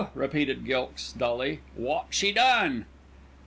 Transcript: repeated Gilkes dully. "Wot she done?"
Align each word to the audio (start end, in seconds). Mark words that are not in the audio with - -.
repeated 0.15 0.65
Gilkes 0.65 1.13
dully. 1.15 1.59
"Wot 1.77 2.07
she 2.09 2.31
done?" 2.31 2.87